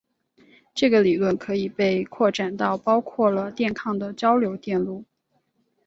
[0.73, 5.05] 这个理论可以被扩展到包括了电抗的交流电路。